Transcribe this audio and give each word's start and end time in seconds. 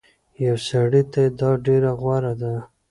يو 0.45 0.55
سړي 0.67 1.01
ته 1.13 1.21
دا 1.39 1.49
ډير 1.65 1.83
غوره 1.99 2.33
ده 2.41 2.53